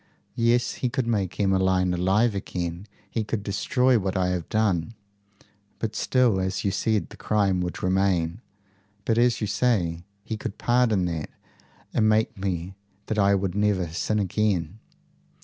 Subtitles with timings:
[0.33, 0.73] "Yes.
[0.81, 2.87] He could make Emmeline alive again.
[3.07, 4.95] He could destroy what I have done."
[5.77, 8.41] "But still, as you say, the crime would remain."
[9.05, 11.29] "But, as you say, he could pardon that,
[11.93, 12.73] and make me
[13.05, 14.79] that I would never never sin again."